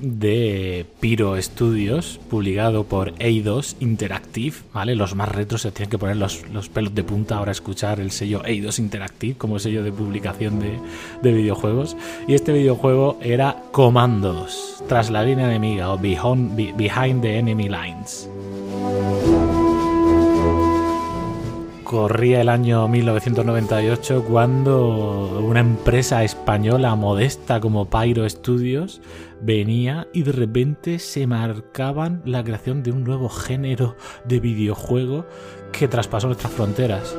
[0.00, 4.96] de Pyro Studios, publicado por Eidos Interactive, ¿vale?
[4.96, 8.00] Los más retros se tienen que poner los, los pelos de punta ahora a escuchar
[8.00, 10.80] el sello Eidos Interactive como sello de publicación de,
[11.22, 11.96] de videojuegos.
[12.26, 17.68] Y este videojuego era Comandos, tras la línea enemiga o Behind, Be- behind the Enemy
[17.68, 18.28] Lines.
[21.84, 29.00] Corría el año 1998 cuando una empresa española modesta como Pyro Studios
[29.40, 35.26] venía y de repente se marcaban la creación de un nuevo género de videojuego
[35.72, 37.16] que traspasó nuestras fronteras.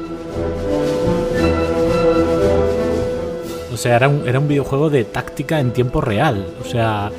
[3.73, 6.45] O sea, era un, videojuego de táctica en tiempo real.
[6.61, 7.11] O sea,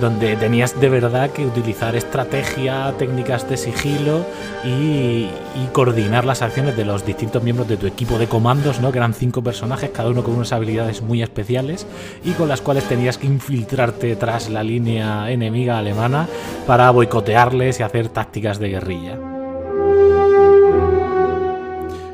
[0.00, 4.24] donde tenías de verdad que utilizar estrategia, técnicas de sigilo
[4.64, 5.28] y,
[5.72, 8.92] coordinar las acciones de los distintos miembros de tu equipo de comandos, ¿no?
[8.92, 11.86] Que eran cinco personajes, cada uno con unas habilidades muy especiales
[12.24, 16.28] y con las cuales tenías que infiltrarte tras la línea enemiga alemana
[16.66, 19.18] para boicotearles y hacer tácticas de guerrilla.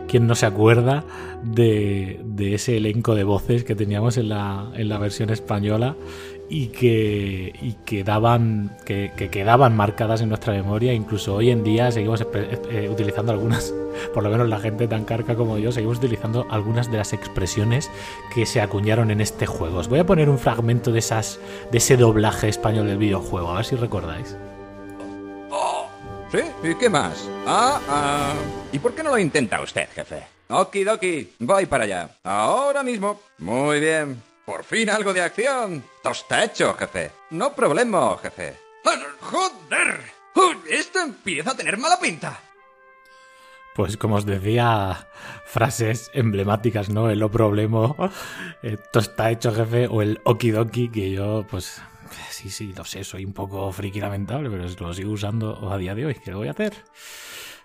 [0.09, 1.05] ¿Quién no se acuerda
[1.43, 5.97] de, ese elenco de voces que teníamos en la versión española
[6.53, 10.93] y que, y que, daban, que, que quedaban marcadas en nuestra memoria?
[10.93, 13.73] Incluso hoy en día seguimos eh, utilizando algunas,
[14.15, 17.91] por lo menos la gente tan carca como yo, seguimos utilizando algunas de las expresiones
[18.35, 19.79] que se acuñaron en este juego.
[19.79, 23.57] Os voy a poner un fragmento de, esas, de ese doblaje español del videojuego, a
[23.57, 24.37] ver si recordáis.
[26.31, 26.41] ¿Sí?
[26.63, 27.31] ¿Y qué más?
[27.47, 28.35] Ah, ah.
[28.73, 30.23] ¿Y por qué no lo intenta usted, jefe?
[30.49, 32.11] Okidoki, voy para allá.
[32.25, 33.21] Ahora mismo.
[33.39, 34.32] Muy bien.
[34.45, 35.85] Por fin algo de acción.
[36.03, 37.13] Todo está hecho, jefe.
[37.31, 38.59] No problema, jefe.
[39.21, 40.01] ¡Joder!
[40.69, 42.41] Esto empieza a tener mala pinta.
[43.75, 45.09] Pues como os decía,
[45.47, 47.09] frases emblemáticas, ¿no?
[47.09, 47.95] El o problema,
[48.63, 51.81] esto está hecho jefe, o el okidoki, que yo, pues,
[52.29, 55.95] sí, sí, lo sé, soy un poco friki lamentable, pero lo sigo usando a día
[55.95, 56.75] de hoy, ¿qué le voy a hacer?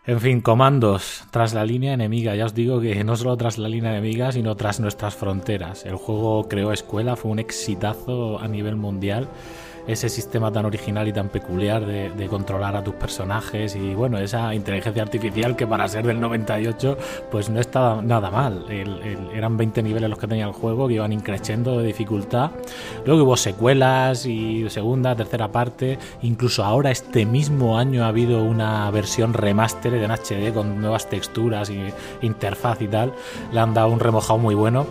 [0.07, 2.33] En fin, comandos tras la línea enemiga.
[2.33, 5.85] Ya os digo que no solo tras la línea enemiga, sino tras nuestras fronteras.
[5.85, 9.27] El juego creó escuela, fue un exitazo a nivel mundial.
[9.87, 14.53] Ese sistema tan original y tan peculiar de, controlar a tus personajes y bueno, esa
[14.53, 16.97] inteligencia artificial que para ser del 98
[17.31, 18.65] pues no estaba nada mal.
[19.33, 22.51] Eran 20 niveles los que tenía el juego que iban increciendo de dificultad.
[23.05, 25.97] Luego hubo secuelas y segunda, tercera parte.
[26.21, 31.69] Incluso ahora este mismo año ha habido una versión remaster en HD con nuevas texturas
[31.69, 33.13] y interfaz y tal.
[33.53, 34.85] Le han dado un remojado muy bueno.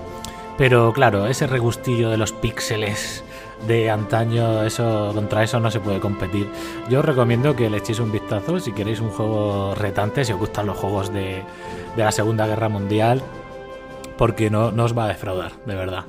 [0.56, 3.22] Pero claro, ese regustillo de los píxeles
[3.66, 6.48] de antaño, eso contra eso no se puede competir.
[6.88, 10.38] Yo os recomiendo que le echéis un vistazo si queréis un juego retante, si os
[10.38, 11.42] gustan los juegos de,
[11.96, 13.22] de la Segunda Guerra Mundial,
[14.18, 16.04] porque no, no os va a defraudar, de verdad.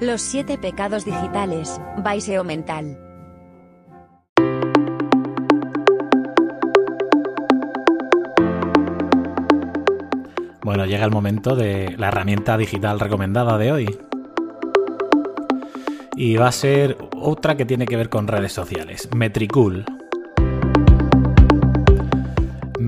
[0.00, 3.03] Los siete pecados digitales, Baiseo Mental.
[10.64, 13.98] Bueno, llega el momento de la herramienta digital recomendada de hoy.
[16.16, 19.84] y va a ser otra que tiene que ver con redes sociales, Metricool.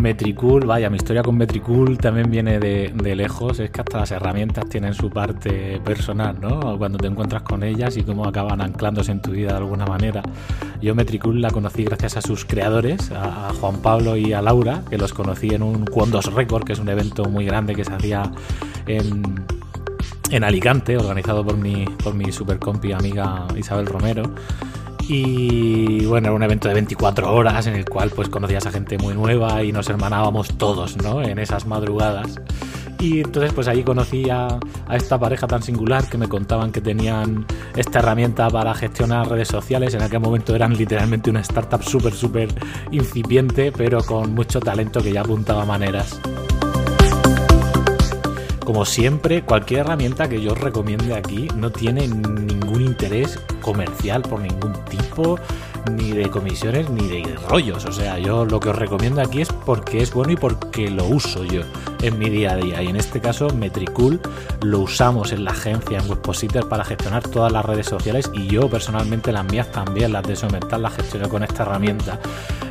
[0.06, 4.68] Metricool, vaya, mi historia con Metricool también viene de, lejos, es que hasta las herramientas
[4.68, 6.78] tienen su parte personal, ¿no?
[6.78, 10.22] Cuando te encuentras con ellas y cómo acaban anclándose en tu vida de alguna manera.
[10.80, 14.96] Yo Metricool la conocí gracias a sus creadores, a, Juan Pablo y a Laura, que
[14.96, 18.30] los conocí en un Quondos Record, que es un evento muy grande que se hacía
[18.86, 19.44] en,
[20.30, 24.22] en Alicante, organizado por mi, por mi super compi amiga Isabel Romero.
[25.08, 28.98] Y bueno, era un evento de 24 horas en el cual pues conocías a gente
[28.98, 31.22] muy nueva y nos hermanábamos todos, ¿no?
[31.22, 32.40] En esas madrugadas.
[32.98, 34.58] Y entonces pues ahí conocí a,
[34.90, 39.94] esta pareja tan singular que me contaban que tenían esta herramienta para gestionar redes sociales.
[39.94, 42.48] En aquel momento eran literalmente una startup súper, súper
[42.90, 46.20] incipiente, pero con mucho talento que ya apuntaba maneras.
[48.66, 54.40] Como siempre, cualquier herramienta que yo os recomiende aquí no tiene ningún interés comercial por
[54.40, 55.38] ningún tipo,
[55.92, 57.84] ni de comisiones, ni de rollos.
[57.84, 61.04] O sea, yo lo que os recomiendo aquí es porque es bueno y porque lo
[61.04, 61.62] uso yo
[62.02, 62.82] en mi día a día.
[62.82, 64.20] Y en este caso, Metricool
[64.62, 68.30] lo usamos en la agencia, en Webpositor, para gestionar todas las redes sociales.
[68.32, 72.18] Y yo personalmente las mías también, las de Somental, las gestiono con esta herramienta.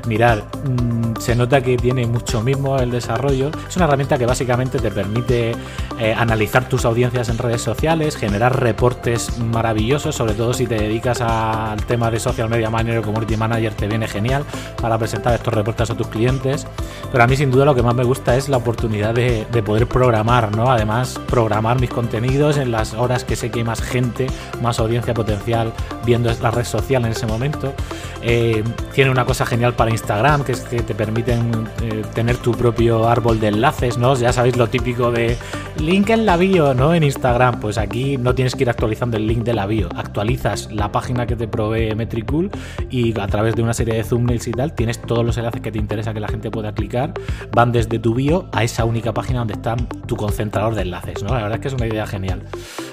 [0.08, 3.50] Mirad, mm, se nota que tiene mucho mismo el desarrollo.
[3.68, 5.56] Es una herramienta que básicamente te permite
[6.00, 11.22] eh, analizar tus audiencias en redes sociales, generar reportes maravillosos, sobre todo si te dedicas
[11.22, 14.44] al tema de social media manager o community manager, te viene genial
[14.80, 16.68] para presentar estos reportes a tus clientes.
[17.12, 19.88] Pero a mí sin duda lo que más me gusta es la oportunidad de, poder
[19.88, 20.72] programar, ¿no?
[20.72, 24.28] Además, programar mis contenidos en las horas que sé que hay más gente,
[24.62, 25.72] más audiencia potencial
[26.06, 27.74] viendo la red social en ese momento.
[28.22, 32.52] Eh, tiene una cosa genial para Instagram, que es que te permiten eh, tener tu
[32.52, 34.16] propio árbol de enlaces, ¿no?
[34.16, 35.38] Ya sabéis lo típico de
[35.80, 36.94] link en la bio, ¿no?
[36.94, 40.72] En Instagram, pues aquí no tienes que ir actualizando el link de la bio, actualizas
[40.72, 42.50] la página que te provee Metricool
[42.90, 45.72] y a través de una serie de thumbnails y tal tienes todos los enlaces que
[45.72, 47.14] te interesa que la gente pueda clicar,
[47.52, 49.76] van desde tu bio a esa única página donde está
[50.08, 51.30] tu concentrador de enlaces, ¿no?
[51.30, 52.44] La verdad es que es una idea genial.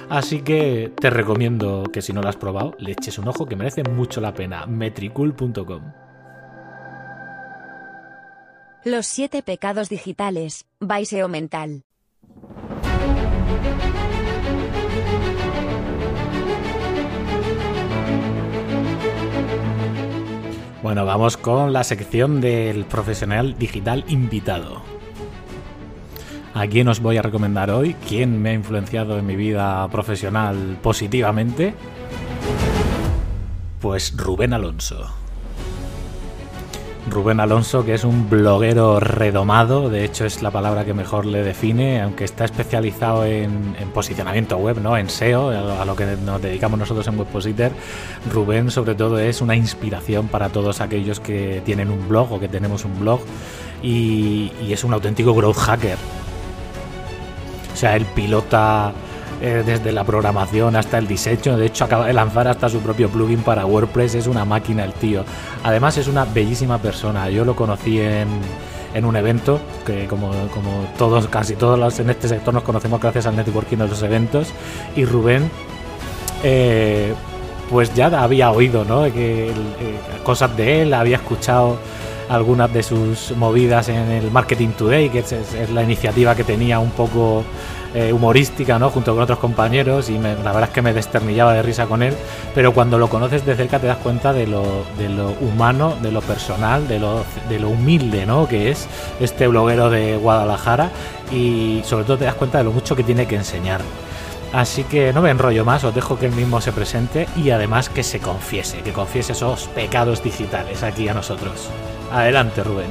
[0.09, 3.57] Así que te recomiendo que si no lo has probado, le eches un ojo que
[3.57, 4.66] merece mucho la pena.
[4.66, 5.92] metricool.com.
[8.85, 11.85] Los siete pecados digitales, Baiseo Mental.
[20.83, 24.83] Bueno, vamos con la sección del profesional digital invitado.
[26.55, 27.97] ¿A quién os voy a recomendar hoy?
[28.07, 31.75] ¿Quién me ha influenciado en mi vida profesional positivamente?
[33.81, 35.11] Pues Rubén Alonso.
[37.09, 41.43] Rubén Alonso, que es un bloguero redomado, de hecho es la palabra que mejor le
[41.43, 44.97] define, aunque está especializado en, posicionamiento web, ¿no?
[44.97, 47.73] en SEO, a lo que nos dedicamos nosotros en Webpositor.
[48.31, 52.49] Rubén sobre todo es una inspiración para todos aquellos que tienen un blog o que
[52.49, 53.21] tenemos un blog
[53.83, 55.99] y, y es un auténtico growth hacker.
[57.73, 58.93] O sea, él pilota
[59.41, 61.57] eh, desde la programación hasta el diseño.
[61.57, 64.15] De hecho, acaba de lanzar hasta su propio plugin para WordPress.
[64.15, 65.25] Es una máquina el tío.
[65.65, 67.29] Además, es una bellísima persona.
[67.31, 68.29] Yo lo conocí en,
[68.95, 73.27] en un evento que, como, como todos, casi todos en este sector, nos conocemos gracias
[73.27, 74.49] al networking de los eventos.
[74.97, 75.51] Y Rubén.
[76.45, 77.15] Eh,
[77.73, 79.05] pues ya había oído ¿no?
[79.05, 79.53] que, eh,
[80.23, 81.79] cosas de él, había escuchado
[82.33, 86.79] algunas de sus movidas en el Marketing Today, que es, es la iniciativa que tenía
[86.79, 87.45] un poco
[87.95, 88.88] eh, humorística, ¿no?
[88.88, 92.14] Junto con otros compañeros y la verdad es que me desternillaba de risa con él,
[92.55, 94.64] pero cuando lo conoces de cerca te das cuenta de lo,
[94.97, 98.49] de lo humano, de lo personal, de lo, de lo humilde, ¿no?
[98.49, 98.88] Que es
[99.21, 100.90] este bloguero de Guadalajara
[101.31, 103.83] y sobre todo te das cuenta de lo mucho que tiene que enseñar.
[104.55, 107.90] Así que no me enrollo más, os dejo que él mismo se presente y además
[107.90, 111.68] que se confiese, que confiese esos pecados digitales aquí a nosotros.
[112.12, 112.90] Adelante, Rubén.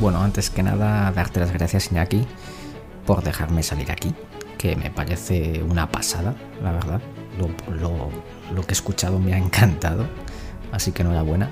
[0.00, 2.26] Bueno, antes que nada, darte las gracias, Iñaki,
[3.06, 4.12] por dejarme salir aquí,
[4.58, 7.00] que me parece una pasada, la verdad.
[7.38, 10.06] Lo, que he escuchado me ha encantado,
[10.72, 11.50] así que enhorabuena.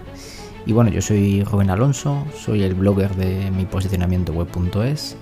[0.67, 5.17] Y bueno, yo soy Rubén Alonso, soy el blogger de mi posicionamiento web.es,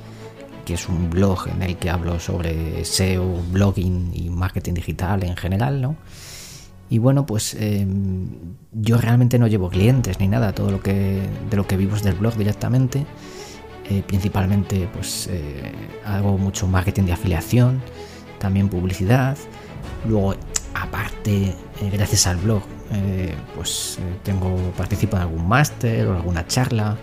[0.64, 5.36] que es un blog en el que hablo sobre SEO, blogging y marketing digital en
[5.36, 5.96] general, ¿no?
[6.88, 8.28] Y bueno, pues em,
[8.70, 12.02] yo realmente no llevo clientes ni nada, todo lo que de lo que vivo es
[12.02, 13.06] del blog directamente.
[13.88, 15.72] Eh, principalmente pues eh,
[16.04, 17.82] hago mucho marketing de afiliación,
[18.38, 19.36] también publicidad.
[20.06, 20.34] Luego,
[20.74, 22.62] aparte, eh, gracias al blog,
[23.56, 26.98] pues tengo participo en algún máster o alguna charla.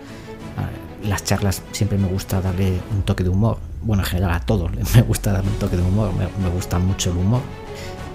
[1.04, 4.70] Las charlas siempre me gusta darle un toque de humor, bueno, en general a todos
[4.94, 7.40] me gusta dar un toque de humor, me, gusta mucho el humor.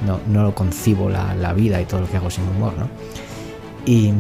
[0.05, 2.89] No, no lo concibo la, vida y todo lo que hago sin humor, ¿no?
[3.85, 4.11] Y,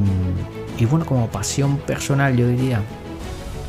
[0.77, 2.81] y bueno, como pasión personal yo diría,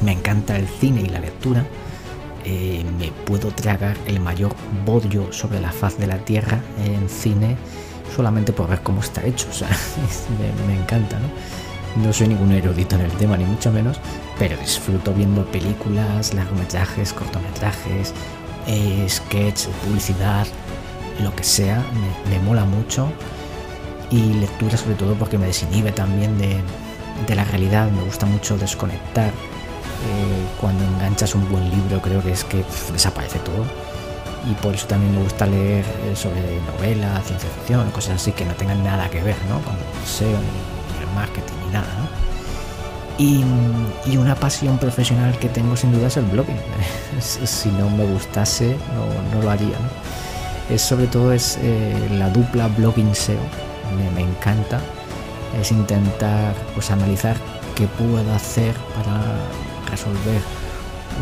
[0.01, 1.67] me encanta el cine y la lectura.
[2.45, 7.57] Eh, me puedo tragar el mayor bodio sobre la faz de la tierra en cine
[8.15, 9.49] solamente por ver cómo está hecho.
[9.51, 9.69] O sea,
[10.39, 11.29] me, me encanta, ¿no?
[11.97, 13.99] No soy ningún erudito en el tema, ni mucho menos,
[14.39, 18.13] pero disfruto viendo películas, largometrajes, cortometrajes,
[18.67, 20.47] eh, sketch, publicidad,
[21.23, 21.83] lo que sea,
[22.29, 23.11] me, mola mucho.
[24.11, 29.29] Y lectura sobre todo porque me desinhibe también de, la realidad, me gusta mucho desconectar.
[29.29, 33.65] Eh, cuando enganchas un buen libro creo que es que desaparece todo.
[34.51, 38.45] Y por eso también me gusta leer eh, sobre novela, ciencia ficción, cosas así que
[38.45, 39.61] no tengan nada que ver ¿no?
[39.63, 41.89] con el SEO ni el marketing nada.
[41.99, 42.27] ¿no?
[43.19, 43.43] Y,
[44.17, 46.59] una pasión profesional que tengo sin duda es el blogging.
[47.21, 48.77] si no me gustase,
[49.33, 49.77] no, lo haría.
[50.69, 53.39] Es sobre todo es eh, la dupla blogging SEO.
[54.15, 54.81] Me, encanta.
[55.61, 57.37] Es intentar pues analizar
[57.75, 59.23] qué puedo hacer para
[59.91, 60.43] resolver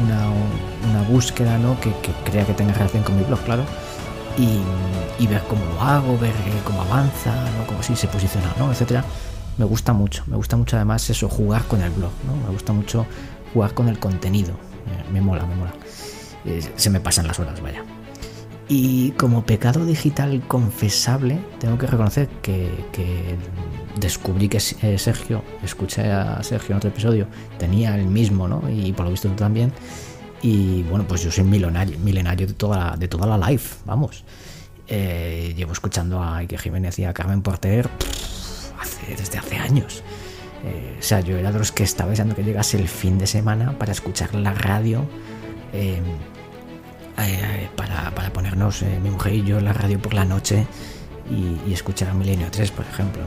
[0.03, 1.79] una, búsqueda ¿no?
[1.81, 1.93] que,
[2.25, 3.65] crea que tenga relación con mi blog, claro.
[4.37, 7.67] Y, ver cómo lo hago, ver eh, cómo avanza, ¿no?
[7.67, 8.73] cómo si se posiciona, ¿no?
[8.73, 9.05] etcétera
[9.59, 10.25] me gusta mucho.
[10.27, 12.37] Me gusta mucho además eso, jugar con el blog, ¿no?
[12.47, 13.07] Me gusta mucho
[13.53, 14.53] jugar con el contenido.
[14.53, 15.73] Eh, me mola, me mola.
[16.45, 17.85] Eh, se me pasan las horas, vaya.
[18.69, 22.71] Y como pecado digital confesable, tengo que reconocer que,
[24.01, 27.27] descubrí que eh, Sergio, escuché a Sergio en otro episodio,
[27.59, 28.63] tenía el mismo, ¿no?
[28.71, 29.73] Y por lo visto tú también.
[30.43, 34.25] Y bueno, pues yo soy milenario, milenario de toda la, de toda la live, vamos.
[34.89, 37.89] llevo escuchando a Ike Jiménez y a Carmen Porter
[39.07, 40.03] desde hace años.
[40.65, 43.27] Eh, o sea, yo era de los que estaba deseando que llegase el fin de
[43.27, 45.05] semana para escuchar la radio,
[45.73, 46.01] eh,
[47.19, 50.67] eh, para, ponernos mi mujer y yo la radio por la noche
[51.31, 53.23] y, escuchar a Milenio 3, por ejemplo,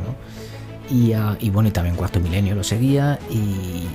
[1.15, 3.87] ah, Y, bueno, y también Cuarto Milenio lo seguía y,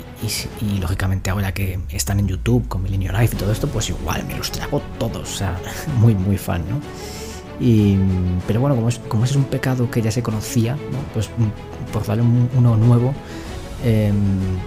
[0.60, 4.24] y, lógicamente ahora que están en YouTube con Milenio Live y todo esto, pues igual
[4.26, 5.58] me los trago todos, o sea,
[5.98, 6.80] muy, muy fan, ¿no?
[8.46, 10.76] Pero bueno, como es, como es un pecado que ya se conocía,
[11.12, 12.24] pues mm, por darle
[12.56, 13.14] uno nuevo,
[13.84, 14.14] em,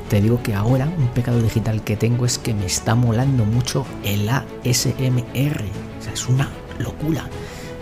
[0.07, 3.85] te digo que ahora un pecado digital que tengo es que me está molando mucho
[4.03, 5.65] el ASMR.
[5.99, 7.25] O sea, es una locura.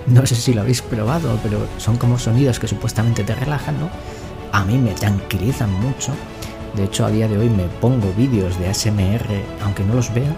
[0.08, 3.90] No sé si lo habéis probado, pero son como sonidos que supuestamente te relajan, ¿no?
[4.52, 6.12] A mí me tranquilizan mucho.
[6.76, 9.28] De hecho, a día de hoy me pongo vídeos de ASMR,
[9.64, 10.36] aunque no los vea,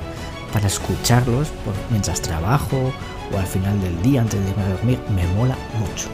[0.52, 1.48] para escucharlos
[1.90, 2.92] mientras trabajo
[3.34, 6.10] o al final del día antes de irme a dormir, me mola mucho.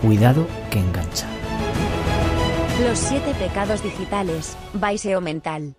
[0.00, 1.26] Cuidado que engancha.
[2.86, 5.76] Los siete pecados digitales, Baiseo Mental.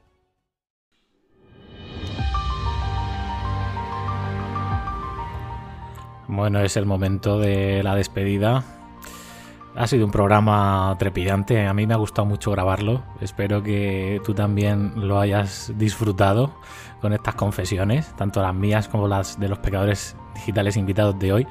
[6.27, 8.63] Bueno, es el momento de la despedida.
[9.75, 13.03] Ha sido un programa trepidante, a mí me ha gustado mucho grabarlo.
[13.21, 16.55] Espero que tú también lo hayas disfrutado
[17.03, 21.47] con estas confesiones, tanto las mías como las de los pecadores digitales invitados de hoy.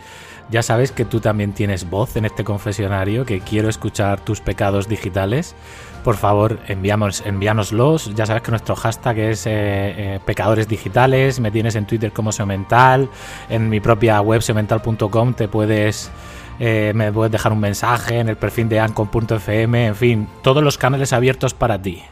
[0.50, 4.88] Ya sabes que tú también tienes voz en este confesionario, que quiero escuchar tus pecados
[4.88, 5.54] digitales.
[6.04, 8.14] Por favor, enviamos, envíanoslos.
[8.14, 11.38] Ya sabes que nuestro hashtag es eh, eh, pecadores digitales.
[11.38, 13.10] Me tienes en Twitter como Seomental.
[13.50, 16.10] En mi propia web seomental.com te puedes...
[16.60, 20.78] Eh, me puedes dejar un mensaje en el perfil de ancon.fm, en fin, todos los
[20.78, 22.02] canales abiertos para ti.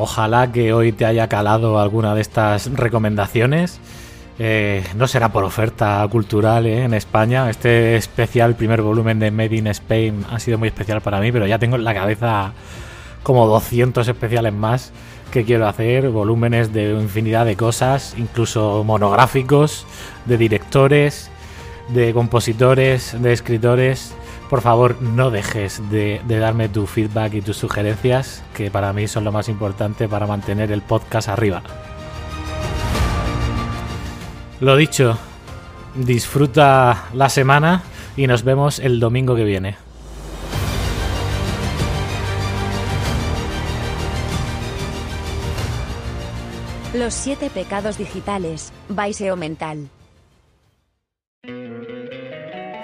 [0.00, 3.80] Ojalá que hoy te haya calado alguna de estas recomendaciones.
[4.38, 7.50] Eh, no será por oferta cultural eh, en España.
[7.50, 11.48] Este especial, primer volumen de Made in Spain, ha sido muy especial para mí, pero
[11.48, 12.52] ya tengo en la cabeza
[13.24, 14.92] como 200 especiales más
[15.32, 19.84] que quiero hacer, volúmenes de infinidad de cosas, incluso monográficos,
[20.26, 21.28] de directores,
[21.88, 24.14] de compositores, de escritores
[24.48, 29.24] por favor no dejes de, darme tu feedback y tus sugerencias, que para mí son
[29.24, 31.62] lo más importante para mantener el podcast arriba.
[34.60, 35.18] Lo dicho,
[35.94, 37.82] disfruta la semana
[38.16, 39.76] y nos vemos el domingo que viene.
[46.94, 49.90] Los siete pecados digitales, Baiseo Mental.